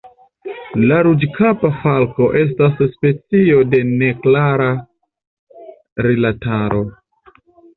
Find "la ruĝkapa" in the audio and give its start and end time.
0.91-1.69